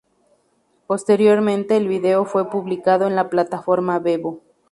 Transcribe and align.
Posteriormente 0.87 1.77
el 1.77 1.87
video 1.87 2.25
fue 2.25 2.49
publicado 2.49 3.05
en 3.05 3.15
la 3.15 3.29
plataforma 3.29 3.99
Vevo. 3.99 4.41